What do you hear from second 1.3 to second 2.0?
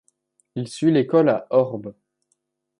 Orbe.